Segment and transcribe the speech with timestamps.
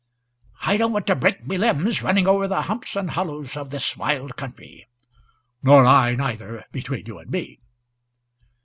[0.63, 3.95] "I don't want to break my limbs running over the humps and hollows of this
[3.95, 4.87] wild country."
[5.61, 7.59] "Nor I, either, between you and me."